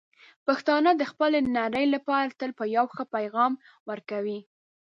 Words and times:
پښتانه 0.45 0.91
د 0.97 1.03
خپلې 1.11 1.39
نړۍ 1.57 1.85
لپاره 1.95 2.35
تل 2.39 2.51
به 2.57 2.65
یو 2.77 2.85
ښه 2.95 3.03
پېغام 3.13 3.53
ورکوي. 3.89 4.39